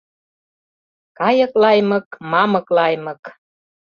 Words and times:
Кайык 1.19 1.53
лаймык— 1.61 2.07
мамык 2.31 2.67
лаймык 2.75 3.23